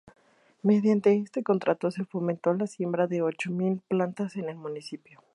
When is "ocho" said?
3.21-3.51